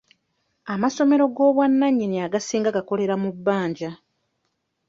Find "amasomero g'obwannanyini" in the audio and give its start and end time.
0.73-2.17